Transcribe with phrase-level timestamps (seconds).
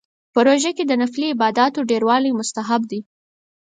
[0.33, 2.99] په روژه کې د نفلي عباداتو ډیروالی مستحب دی